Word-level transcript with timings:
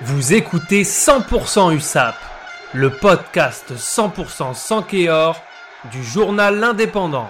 Vous 0.00 0.32
écoutez 0.32 0.82
100% 0.82 1.76
USAP, 1.76 2.16
le 2.72 2.90
podcast 2.90 3.72
100% 3.76 4.54
sans 4.54 4.82
Kéor 4.82 5.40
du 5.92 6.02
journal 6.02 6.58
L'Indépendant. 6.58 7.28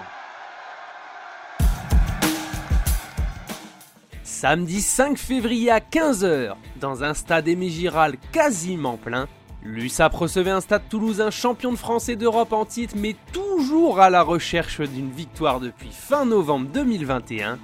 Samedi 4.23 4.81
5 4.81 5.17
février 5.17 5.69
à 5.69 5.79
15h, 5.79 6.55
dans 6.79 7.03
un 7.03 7.13
stade 7.13 7.47
émigiral 7.47 8.15
quasiment 8.31 8.97
plein, 8.97 9.27
l'USAP 9.61 10.15
recevait 10.15 10.49
un 10.49 10.61
stade 10.61 10.83
toulousain 10.89 11.29
champion 11.29 11.73
de 11.73 11.77
France 11.77 12.09
et 12.09 12.15
d'Europe 12.15 12.53
en 12.53 12.65
titre, 12.65 12.95
mais 12.97 13.15
toujours 13.33 13.99
à 13.99 14.09
la 14.09 14.23
recherche 14.23 14.79
d'une 14.79 15.11
victoire 15.11 15.59
depuis 15.59 15.91
fin 15.91 16.25
novembre 16.25 16.69
2021. 16.73 17.59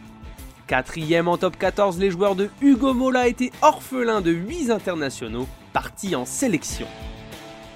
Quatrième 0.70 1.28
en 1.28 1.36
top 1.36 1.58
14, 1.58 1.98
les 1.98 2.12
joueurs 2.12 2.36
de 2.36 2.52
Hugo 2.62 2.94
Mola 2.94 3.28
étaient 3.28 3.50
orphelins 3.64 4.22
de 4.22 4.30
8 4.30 4.70
internationaux 4.70 5.48
partis 5.74 6.16
en 6.16 6.26
sélection. 6.26 6.86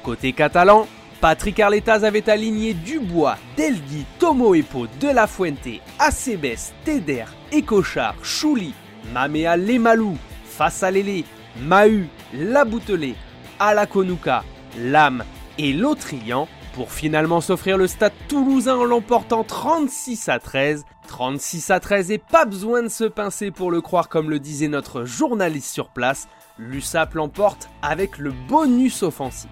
Côté 0.03 0.31
catalan, 0.31 0.87
Patrick 1.19 1.59
Arletaz 1.59 2.05
avait 2.05 2.29
aligné 2.29 2.75
Dubois, 2.75 3.37
Delgui, 3.57 4.05
Tomo 4.19 4.53
Epo, 4.53 4.85
De 4.99 5.07
La 5.07 5.25
Fuente, 5.25 5.81
Acebes, 5.97 6.71
Teder, 6.85 7.25
Ecochard, 7.51 8.13
Chouli, 8.21 8.75
Mamea 9.11 9.57
Lemalou, 9.57 10.15
Fassalele, 10.45 11.23
Mahu, 11.63 12.05
Laboutelé, 12.31 13.15
Alakonuka, 13.57 14.43
Lame 14.77 15.23
et 15.57 15.73
Lotrian 15.73 16.47
pour 16.73 16.91
finalement 16.91 17.39
s'offrir 17.39 17.77
le 17.77 17.87
stade 17.87 18.13
toulousain 18.27 18.75
en 18.75 18.83
l'emportant 18.83 19.43
36 19.43 20.27
à 20.29 20.39
13. 20.39 20.85
36 21.07 21.69
à 21.71 21.79
13 21.79 22.11
et 22.11 22.17
pas 22.17 22.45
besoin 22.45 22.81
de 22.83 22.87
se 22.87 23.03
pincer 23.03 23.51
pour 23.51 23.71
le 23.71 23.81
croire 23.81 24.09
comme 24.09 24.29
le 24.29 24.39
disait 24.39 24.67
notre 24.67 25.05
journaliste 25.05 25.71
sur 25.71 25.89
place, 25.89 26.27
l'USAP 26.57 27.13
l'emporte 27.13 27.69
avec 27.81 28.17
le 28.17 28.31
bonus 28.31 29.03
offensif. 29.03 29.51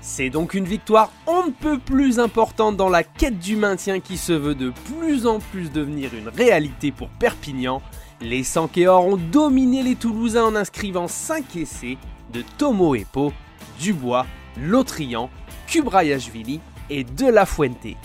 C'est 0.00 0.30
donc 0.30 0.54
une 0.54 0.64
victoire 0.64 1.10
on 1.26 1.46
ne 1.46 1.50
peut 1.50 1.78
plus 1.78 2.20
importante 2.20 2.76
dans 2.76 2.88
la 2.88 3.02
quête 3.02 3.38
du 3.38 3.56
maintien 3.56 4.00
qui 4.00 4.16
se 4.16 4.32
veut 4.32 4.54
de 4.54 4.72
plus 4.94 5.26
en 5.26 5.40
plus 5.40 5.70
devenir 5.72 6.14
une 6.14 6.28
réalité 6.28 6.92
pour 6.92 7.08
Perpignan. 7.08 7.82
Les 8.20 8.44
Sankéors 8.44 9.04
ont 9.04 9.16
dominé 9.16 9.82
les 9.82 9.96
Toulousains 9.96 10.44
en 10.44 10.54
inscrivant 10.54 11.08
5 11.08 11.56
essais 11.56 11.98
de 12.32 12.42
Tomo 12.56 12.94
Epo, 12.94 13.32
Dubois, 13.80 14.26
Lotrian, 14.58 15.28
Kubrayashvili 15.66 16.60
et 16.90 17.04
De 17.04 17.26
La 17.26 17.46
Fuente. 17.46 17.96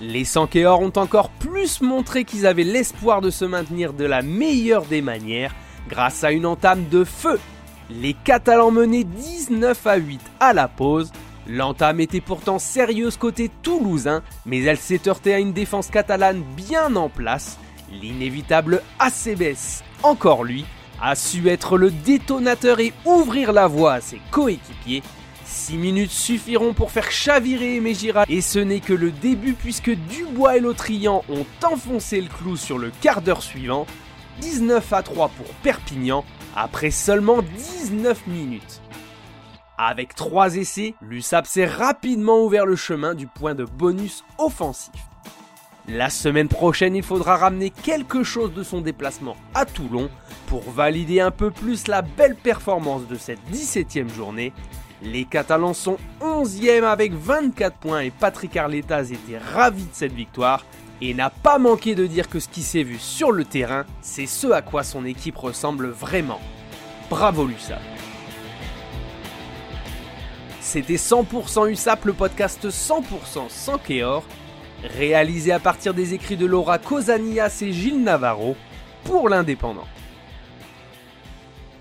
Les 0.00 0.24
Sankéors 0.24 0.80
ont 0.80 0.92
encore 0.96 1.30
plus 1.30 1.80
montré 1.80 2.24
qu'ils 2.24 2.46
avaient 2.46 2.62
l'espoir 2.62 3.20
de 3.20 3.30
se 3.30 3.44
maintenir 3.44 3.92
de 3.92 4.04
la 4.04 4.22
meilleure 4.22 4.84
des 4.84 5.02
manières 5.02 5.54
grâce 5.88 6.22
à 6.22 6.30
une 6.30 6.46
entame 6.46 6.88
de 6.88 7.02
feu. 7.04 7.40
Les 7.90 8.14
Catalans 8.14 8.70
menaient 8.70 9.04
19 9.04 9.86
à 9.86 9.96
8 9.96 10.20
à 10.40 10.52
la 10.52 10.68
pause. 10.68 11.10
L'entame 11.48 12.00
était 12.00 12.20
pourtant 12.20 12.58
sérieuse 12.58 13.16
côté 13.16 13.50
toulousain, 13.62 14.22
mais 14.44 14.62
elle 14.62 14.76
s'est 14.76 15.08
heurtée 15.08 15.34
à 15.34 15.38
une 15.38 15.54
défense 15.54 15.88
catalane 15.88 16.42
bien 16.56 16.94
en 16.94 17.08
place. 17.08 17.58
L'inévitable 17.90 18.82
Acebes, 18.98 19.82
encore 20.02 20.44
lui, 20.44 20.66
a 21.00 21.14
su 21.14 21.48
être 21.48 21.78
le 21.78 21.90
détonateur 21.90 22.80
et 22.80 22.92
ouvrir 23.06 23.52
la 23.52 23.66
voie 23.66 23.94
à 23.94 24.00
ses 24.00 24.20
coéquipiers 24.30 25.02
6 25.48 25.78
minutes 25.78 26.10
suffiront 26.10 26.74
pour 26.74 26.90
faire 26.90 27.10
chavirer 27.10 27.76
Aimé 27.76 27.96
et 28.28 28.40
ce 28.42 28.58
n'est 28.58 28.80
que 28.80 28.92
le 28.92 29.10
début 29.10 29.54
puisque 29.54 29.90
Dubois 29.90 30.58
et 30.58 30.60
Lotrian 30.60 31.24
ont 31.30 31.46
enfoncé 31.64 32.20
le 32.20 32.28
clou 32.28 32.56
sur 32.56 32.76
le 32.78 32.92
quart 33.00 33.22
d'heure 33.22 33.42
suivant. 33.42 33.86
19 34.42 34.92
à 34.92 35.02
3 35.02 35.28
pour 35.30 35.46
Perpignan 35.62 36.24
après 36.54 36.90
seulement 36.90 37.42
19 37.42 38.26
minutes. 38.26 38.82
Avec 39.78 40.14
3 40.14 40.56
essais, 40.56 40.94
l'USAP 41.00 41.46
s'est 41.46 41.66
rapidement 41.66 42.44
ouvert 42.44 42.66
le 42.66 42.76
chemin 42.76 43.14
du 43.14 43.26
point 43.26 43.54
de 43.54 43.64
bonus 43.64 44.24
offensif. 44.36 44.92
La 45.88 46.10
semaine 46.10 46.48
prochaine, 46.48 46.94
il 46.94 47.02
faudra 47.02 47.38
ramener 47.38 47.70
quelque 47.70 48.22
chose 48.22 48.52
de 48.52 48.62
son 48.62 48.82
déplacement 48.82 49.36
à 49.54 49.64
Toulon 49.64 50.10
pour 50.46 50.70
valider 50.70 51.20
un 51.20 51.30
peu 51.30 51.50
plus 51.50 51.88
la 51.88 52.02
belle 52.02 52.36
performance 52.36 53.06
de 53.06 53.16
cette 53.16 53.40
17e 53.50 54.12
journée 54.12 54.52
les 55.02 55.24
Catalans 55.24 55.74
sont 55.74 55.96
11e 56.20 56.84
avec 56.84 57.12
24 57.12 57.76
points 57.76 58.00
et 58.00 58.10
Patrick 58.10 58.56
Arletaz 58.56 59.12
était 59.12 59.38
ravi 59.38 59.84
de 59.84 59.92
cette 59.92 60.12
victoire 60.12 60.64
et 61.00 61.14
n'a 61.14 61.30
pas 61.30 61.58
manqué 61.58 61.94
de 61.94 62.06
dire 62.06 62.28
que 62.28 62.40
ce 62.40 62.48
qui 62.48 62.62
s'est 62.62 62.82
vu 62.82 62.98
sur 62.98 63.30
le 63.30 63.44
terrain, 63.44 63.84
c'est 64.00 64.26
ce 64.26 64.48
à 64.48 64.62
quoi 64.62 64.82
son 64.82 65.04
équipe 65.04 65.36
ressemble 65.36 65.88
vraiment. 65.88 66.40
Bravo 67.08 67.46
l'USAP 67.46 67.80
C'était 70.60 70.96
100% 70.96 71.70
USAP, 71.70 72.04
le 72.04 72.12
podcast 72.12 72.68
100% 72.68 73.48
sans 73.48 73.78
Kéor, 73.78 74.24
réalisé 74.82 75.52
à 75.52 75.60
partir 75.60 75.94
des 75.94 76.14
écrits 76.14 76.36
de 76.36 76.46
Laura 76.46 76.78
Cosanias 76.78 77.58
et 77.62 77.72
Gilles 77.72 78.02
Navarro 78.02 78.56
pour 79.04 79.28
l'Indépendant. 79.28 79.86